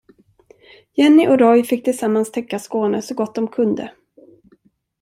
Jenny 0.93 1.27
och 1.27 1.39
Roy 1.39 1.63
fick 1.63 1.83
tillsammans 1.85 2.31
täcka 2.31 2.59
Skåne 2.59 3.01
så 3.01 3.13
gott 3.13 3.35
de 3.35 3.47
kunde. 3.47 3.91